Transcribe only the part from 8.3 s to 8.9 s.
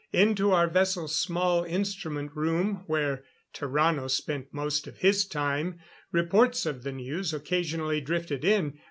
in.